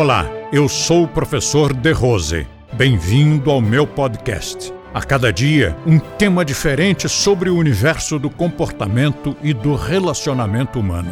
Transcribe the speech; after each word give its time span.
Olá, 0.00 0.26
eu 0.52 0.68
sou 0.68 1.02
o 1.02 1.08
professor 1.08 1.74
De 1.74 1.90
Rose. 1.90 2.46
Bem-vindo 2.72 3.50
ao 3.50 3.60
meu 3.60 3.84
podcast. 3.84 4.72
A 4.94 5.02
cada 5.02 5.32
dia, 5.32 5.76
um 5.84 5.98
tema 5.98 6.44
diferente 6.44 7.08
sobre 7.08 7.50
o 7.50 7.56
universo 7.56 8.16
do 8.16 8.30
comportamento 8.30 9.36
e 9.42 9.52
do 9.52 9.74
relacionamento 9.74 10.78
humano. 10.78 11.10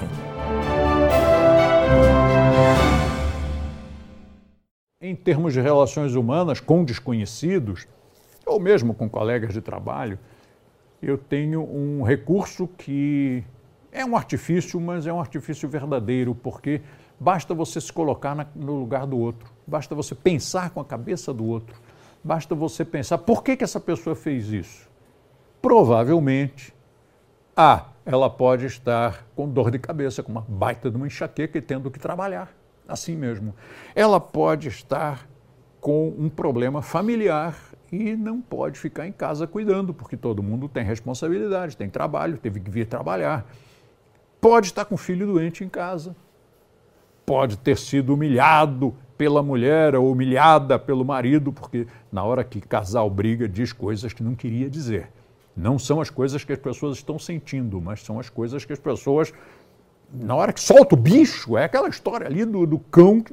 Em 5.00 5.16
termos 5.16 5.52
de 5.52 5.60
relações 5.60 6.14
humanas 6.14 6.60
com 6.60 6.84
desconhecidos, 6.84 7.88
ou 8.46 8.60
mesmo 8.60 8.94
com 8.94 9.10
colegas 9.10 9.52
de 9.52 9.60
trabalho, 9.60 10.16
eu 11.02 11.18
tenho 11.18 11.60
um 11.60 12.04
recurso 12.04 12.68
que 12.78 13.42
é 13.90 14.04
um 14.04 14.16
artifício, 14.16 14.80
mas 14.80 15.08
é 15.08 15.12
um 15.12 15.18
artifício 15.18 15.68
verdadeiro, 15.68 16.36
porque 16.36 16.82
basta 17.18 17.54
você 17.54 17.80
se 17.80 17.92
colocar 17.92 18.34
na, 18.34 18.46
no 18.54 18.78
lugar 18.78 19.06
do 19.06 19.18
outro, 19.18 19.50
basta 19.66 19.94
você 19.94 20.14
pensar 20.14 20.70
com 20.70 20.80
a 20.80 20.84
cabeça 20.84 21.32
do 21.32 21.44
outro, 21.44 21.76
basta 22.22 22.54
você 22.54 22.84
pensar 22.84 23.18
por 23.18 23.42
que, 23.42 23.56
que 23.56 23.64
essa 23.64 23.80
pessoa 23.80 24.14
fez 24.14 24.50
isso. 24.50 24.88
Provavelmente, 25.60 26.74
A, 27.56 27.86
ela 28.04 28.28
pode 28.28 28.66
estar 28.66 29.26
com 29.34 29.48
dor 29.48 29.70
de 29.70 29.78
cabeça, 29.78 30.22
com 30.22 30.30
uma 30.30 30.44
baita 30.46 30.90
de 30.90 30.96
uma 30.96 31.06
enxaqueca 31.06 31.58
e 31.58 31.62
tendo 31.62 31.90
que 31.90 31.98
trabalhar, 31.98 32.54
assim 32.86 33.16
mesmo. 33.16 33.54
Ela 33.94 34.20
pode 34.20 34.68
estar 34.68 35.26
com 35.80 36.14
um 36.18 36.28
problema 36.28 36.82
familiar 36.82 37.56
e 37.90 38.16
não 38.16 38.40
pode 38.40 38.78
ficar 38.78 39.06
em 39.06 39.12
casa 39.12 39.46
cuidando, 39.46 39.94
porque 39.94 40.16
todo 40.16 40.42
mundo 40.42 40.68
tem 40.68 40.84
responsabilidade, 40.84 41.76
tem 41.76 41.88
trabalho, 41.88 42.38
teve 42.38 42.60
que 42.60 42.70
vir 42.70 42.86
trabalhar. 42.86 43.46
Pode 44.40 44.66
estar 44.66 44.84
com 44.84 44.96
filho 44.96 45.26
doente 45.26 45.64
em 45.64 45.68
casa, 45.68 46.14
pode 47.26 47.58
ter 47.58 47.76
sido 47.76 48.14
humilhado 48.14 48.94
pela 49.18 49.42
mulher 49.42 49.96
ou 49.96 50.10
humilhada 50.10 50.78
pelo 50.78 51.04
marido, 51.04 51.52
porque 51.52 51.86
na 52.12 52.22
hora 52.22 52.44
que 52.44 52.60
casal 52.60 53.10
briga 53.10 53.48
diz 53.48 53.72
coisas 53.72 54.12
que 54.12 54.22
não 54.22 54.34
queria 54.34 54.70
dizer. 54.70 55.10
Não 55.56 55.78
são 55.78 56.00
as 56.00 56.08
coisas 56.08 56.44
que 56.44 56.52
as 56.52 56.58
pessoas 56.58 56.98
estão 56.98 57.18
sentindo, 57.18 57.80
mas 57.80 58.02
são 58.02 58.20
as 58.20 58.30
coisas 58.30 58.64
que 58.64 58.72
as 58.72 58.78
pessoas 58.78 59.32
na 60.12 60.34
hora 60.36 60.52
que 60.52 60.60
solta 60.60 60.94
o 60.94 60.98
bicho, 60.98 61.56
é 61.56 61.64
aquela 61.64 61.88
história 61.88 62.26
ali 62.26 62.44
do, 62.44 62.64
do 62.64 62.78
cão, 62.78 63.24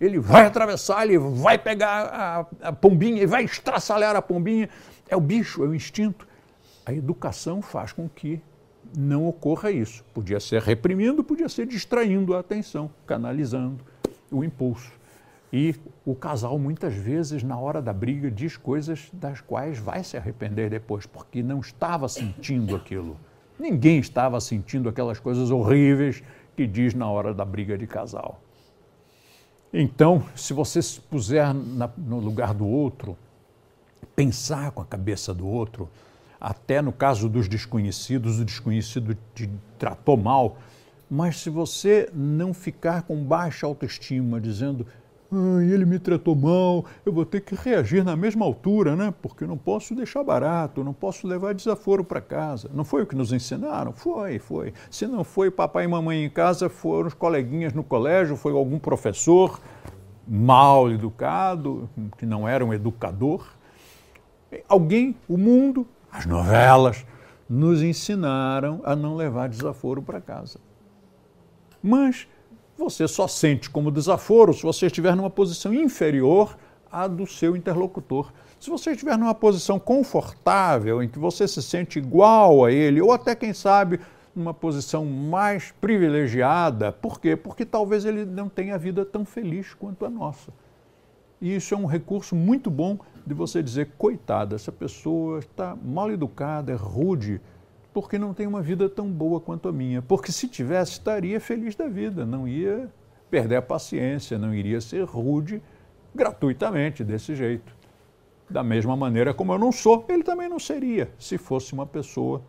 ele 0.00 0.18
vai 0.18 0.46
atravessar, 0.46 1.04
ele 1.04 1.18
vai 1.18 1.58
pegar 1.58 2.46
a, 2.62 2.68
a 2.68 2.72
pombinha 2.72 3.20
e 3.22 3.26
vai 3.26 3.44
estraçalhar 3.44 4.14
a 4.14 4.22
pombinha. 4.22 4.68
É 5.08 5.16
o 5.16 5.20
bicho, 5.20 5.64
é 5.64 5.66
o 5.66 5.74
instinto. 5.74 6.28
A 6.86 6.92
educação 6.92 7.60
faz 7.60 7.92
com 7.92 8.08
que 8.08 8.40
não 8.96 9.26
ocorra 9.26 9.70
isso. 9.70 10.04
Podia 10.14 10.40
ser 10.40 10.62
reprimindo, 10.62 11.22
podia 11.24 11.48
ser 11.48 11.66
distraindo 11.66 12.34
a 12.34 12.40
atenção, 12.40 12.90
canalizando 13.06 13.84
o 14.30 14.44
impulso. 14.44 14.92
E 15.52 15.74
o 16.04 16.14
casal, 16.14 16.58
muitas 16.58 16.94
vezes, 16.94 17.42
na 17.42 17.58
hora 17.58 17.82
da 17.82 17.92
briga, 17.92 18.30
diz 18.30 18.56
coisas 18.56 19.08
das 19.12 19.40
quais 19.40 19.78
vai 19.78 20.04
se 20.04 20.16
arrepender 20.16 20.70
depois, 20.70 21.06
porque 21.06 21.42
não 21.42 21.58
estava 21.58 22.08
sentindo 22.08 22.76
aquilo. 22.76 23.16
Ninguém 23.58 23.98
estava 23.98 24.40
sentindo 24.40 24.88
aquelas 24.88 25.18
coisas 25.18 25.50
horríveis 25.50 26.22
que 26.56 26.66
diz 26.66 26.94
na 26.94 27.10
hora 27.10 27.34
da 27.34 27.44
briga 27.44 27.76
de 27.76 27.86
casal. 27.86 28.40
Então, 29.72 30.24
se 30.34 30.52
você 30.52 30.80
se 30.80 31.00
puser 31.00 31.52
na, 31.52 31.88
no 31.96 32.18
lugar 32.18 32.54
do 32.54 32.66
outro, 32.66 33.16
pensar 34.14 34.70
com 34.70 34.82
a 34.82 34.84
cabeça 34.84 35.34
do 35.34 35.46
outro, 35.46 35.88
até 36.40 36.80
no 36.80 36.92
caso 36.92 37.28
dos 37.28 37.46
desconhecidos, 37.48 38.40
o 38.40 38.44
desconhecido 38.44 39.16
te 39.34 39.50
tratou 39.78 40.16
mal, 40.16 40.56
mas 41.10 41.40
se 41.40 41.50
você 41.50 42.08
não 42.14 42.54
ficar 42.54 43.02
com 43.02 43.22
baixa 43.22 43.66
autoestima, 43.66 44.40
dizendo 44.40 44.86
ah, 45.32 45.62
ele 45.62 45.84
me 45.84 45.98
tratou 45.98 46.34
mal, 46.34 46.84
eu 47.06 47.12
vou 47.12 47.24
ter 47.24 47.40
que 47.40 47.54
reagir 47.54 48.04
na 48.04 48.16
mesma 48.16 48.44
altura, 48.44 48.96
né? 48.96 49.14
Porque 49.22 49.46
não 49.46 49.56
posso 49.56 49.94
deixar 49.94 50.24
barato, 50.24 50.82
não 50.82 50.92
posso 50.92 51.26
levar 51.26 51.54
desaforo 51.54 52.02
para 52.02 52.20
casa. 52.20 52.68
Não 52.74 52.84
foi 52.84 53.02
o 53.02 53.06
que 53.06 53.14
nos 53.14 53.32
ensinaram? 53.32 53.92
Foi, 53.92 54.40
foi. 54.40 54.72
Se 54.90 55.06
não 55.06 55.22
foi 55.22 55.48
papai 55.48 55.84
e 55.84 55.88
mamãe 55.88 56.24
em 56.24 56.30
casa, 56.30 56.68
foram 56.68 57.06
os 57.06 57.14
coleguinhas 57.14 57.72
no 57.72 57.84
colégio, 57.84 58.36
foi 58.36 58.52
algum 58.52 58.78
professor 58.78 59.60
mal 60.26 60.90
educado, 60.90 61.88
que 62.18 62.26
não 62.26 62.48
era 62.48 62.64
um 62.64 62.74
educador. 62.74 63.46
Alguém, 64.68 65.14
o 65.28 65.38
mundo, 65.38 65.86
as 66.10 66.26
novelas, 66.26 67.04
nos 67.48 67.82
ensinaram 67.82 68.80
a 68.84 68.94
não 68.94 69.16
levar 69.16 69.48
desaforo 69.48 70.00
para 70.00 70.20
casa. 70.20 70.60
Mas 71.82 72.28
você 72.78 73.08
só 73.08 73.26
sente 73.26 73.68
como 73.68 73.90
desaforo 73.90 74.54
se 74.54 74.62
você 74.62 74.86
estiver 74.86 75.14
numa 75.16 75.30
posição 75.30 75.74
inferior 75.74 76.56
à 76.90 77.06
do 77.06 77.26
seu 77.26 77.56
interlocutor. 77.56 78.32
Se 78.58 78.70
você 78.70 78.92
estiver 78.92 79.16
numa 79.18 79.34
posição 79.34 79.78
confortável, 79.78 81.02
em 81.02 81.08
que 81.08 81.18
você 81.18 81.48
se 81.48 81.62
sente 81.62 81.98
igual 81.98 82.64
a 82.64 82.70
ele, 82.70 83.00
ou 83.00 83.12
até, 83.12 83.34
quem 83.34 83.52
sabe, 83.52 84.00
numa 84.34 84.54
posição 84.54 85.04
mais 85.04 85.72
privilegiada, 85.80 86.92
por 86.92 87.20
quê? 87.20 87.36
Porque 87.36 87.64
talvez 87.64 88.04
ele 88.04 88.24
não 88.24 88.48
tenha 88.48 88.74
a 88.74 88.78
vida 88.78 89.04
tão 89.04 89.24
feliz 89.24 89.74
quanto 89.74 90.04
a 90.04 90.10
nossa. 90.10 90.52
E 91.40 91.54
isso 91.54 91.74
é 91.74 91.76
um 91.76 91.86
recurso 91.86 92.36
muito 92.36 92.70
bom 92.70 92.98
de 93.26 93.32
você 93.32 93.62
dizer, 93.62 93.92
coitada, 93.96 94.56
essa 94.56 94.70
pessoa 94.70 95.38
está 95.38 95.74
mal 95.74 96.10
educada, 96.10 96.72
é 96.72 96.74
rude, 96.74 97.40
porque 97.92 98.18
não 98.18 98.34
tem 98.34 98.46
uma 98.46 98.60
vida 98.60 98.88
tão 98.88 99.10
boa 99.10 99.40
quanto 99.40 99.68
a 99.68 99.72
minha. 99.72 100.02
Porque 100.02 100.30
se 100.30 100.46
tivesse, 100.46 100.92
estaria 100.92 101.40
feliz 101.40 101.74
da 101.74 101.88
vida, 101.88 102.26
não 102.26 102.46
ia 102.46 102.90
perder 103.30 103.56
a 103.56 103.62
paciência, 103.62 104.38
não 104.38 104.54
iria 104.54 104.80
ser 104.80 105.04
rude 105.04 105.62
gratuitamente 106.14 107.02
desse 107.02 107.34
jeito. 107.34 107.74
Da 108.48 108.62
mesma 108.62 108.96
maneira 108.96 109.32
como 109.32 109.52
eu 109.52 109.58
não 109.58 109.72
sou, 109.72 110.04
ele 110.08 110.24
também 110.24 110.48
não 110.48 110.58
seria 110.58 111.10
se 111.18 111.38
fosse 111.38 111.72
uma 111.72 111.86
pessoa 111.86 112.42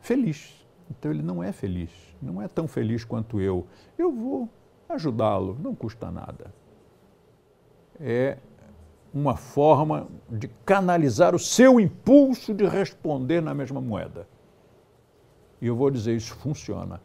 feliz. 0.00 0.66
Então 0.90 1.10
ele 1.10 1.22
não 1.22 1.42
é 1.42 1.52
feliz, 1.52 1.90
não 2.20 2.40
é 2.42 2.48
tão 2.48 2.66
feliz 2.66 3.04
quanto 3.04 3.40
eu. 3.40 3.66
Eu 3.96 4.10
vou 4.10 4.48
ajudá-lo, 4.88 5.56
não 5.62 5.74
custa 5.74 6.10
nada. 6.10 6.52
É 8.00 8.38
uma 9.12 9.36
forma 9.36 10.08
de 10.28 10.48
canalizar 10.66 11.34
o 11.34 11.38
seu 11.38 11.78
impulso 11.78 12.52
de 12.52 12.66
responder 12.66 13.40
na 13.40 13.54
mesma 13.54 13.80
moeda. 13.80 14.26
E 15.60 15.66
eu 15.66 15.76
vou 15.76 15.90
dizer, 15.90 16.16
isso 16.16 16.34
funciona. 16.34 17.00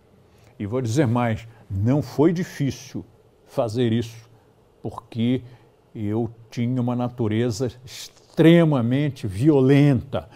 E 0.58 0.66
vou 0.66 0.82
dizer 0.82 1.06
mais, 1.06 1.48
não 1.70 2.02
foi 2.02 2.34
difícil 2.34 3.06
fazer 3.46 3.94
isso, 3.94 4.30
porque 4.82 5.44
eu 5.94 6.30
tinha 6.50 6.82
uma 6.82 6.96
natureza 6.96 7.72
extremamente 7.86 9.28
violenta. 9.28 10.28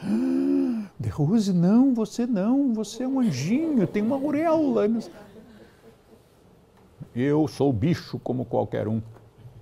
De 0.99 1.09
Rose, 1.09 1.51
não, 1.51 1.93
você 1.93 2.25
não, 2.25 2.73
você 2.73 3.03
é 3.03 3.07
um 3.07 3.19
anjinho, 3.19 3.85
tem 3.87 4.03
uma 4.03 4.15
auréola. 4.15 4.87
Eu 7.15 7.47
sou 7.47 7.73
bicho 7.73 8.19
como 8.19 8.45
qualquer 8.45 8.87
um, 8.87 9.01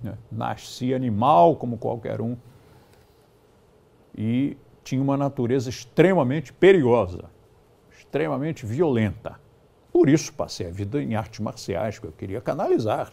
né? 0.02 0.16
nasci 0.30 0.94
animal 0.94 1.56
como 1.56 1.78
qualquer 1.78 2.20
um 2.20 2.36
e 4.16 4.56
tinha 4.84 5.00
uma 5.00 5.16
natureza 5.16 5.70
extremamente 5.70 6.52
perigosa 6.52 7.30
extremamente 8.12 8.66
violenta. 8.66 9.40
Por 9.90 10.08
isso 10.08 10.32
passei 10.34 10.66
a 10.66 10.70
vida 10.70 11.02
em 11.02 11.14
artes 11.14 11.40
marciais, 11.40 11.98
que 11.98 12.06
eu 12.06 12.12
queria 12.12 12.42
canalizar, 12.42 13.10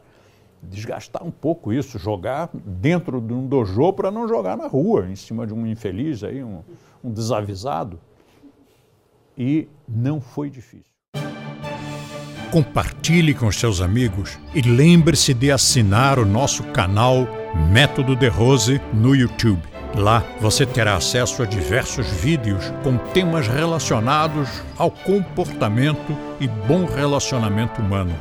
desgastar 0.61 1.23
um 1.25 1.31
pouco 1.31 1.71
isso, 1.71 1.97
jogar 1.97 2.49
dentro 2.53 3.21
de 3.21 3.33
um 3.33 3.47
dojo 3.47 3.93
para 3.93 4.11
não 4.11 4.27
jogar 4.27 4.57
na 4.57 4.67
rua, 4.67 5.07
em 5.09 5.15
cima 5.15 5.47
de 5.47 5.53
um 5.53 5.65
infeliz, 5.65 6.21
aí, 6.21 6.43
um, 6.43 6.61
um 7.01 7.11
desavisado. 7.11 7.97
E 9.37 9.69
não 9.87 10.19
foi 10.19 10.49
difícil. 10.49 10.98
Compartilhe 12.51 13.35
com 13.35 13.51
seus 13.51 13.79
amigos 13.79 14.39
e 14.55 14.61
lembre-se 14.61 15.35
de 15.35 15.51
assinar 15.51 16.17
o 16.17 16.25
nosso 16.25 16.63
canal 16.63 17.27
Método 17.71 18.15
de 18.15 18.27
Rose 18.27 18.81
no 18.91 19.15
YouTube. 19.15 19.61
Lá 19.95 20.23
você 20.41 20.65
terá 20.65 20.95
acesso 20.95 21.43
a 21.43 21.45
diversos 21.45 22.07
vídeos 22.07 22.73
com 22.83 22.97
temas 22.97 23.47
relacionados 23.47 24.49
ao 24.77 24.89
comportamento 24.89 26.17
e 26.39 26.47
bom 26.47 26.85
relacionamento 26.85 27.81
humano. 27.81 28.15